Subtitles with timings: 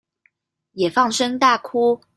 [0.71, 2.01] 也放聲大哭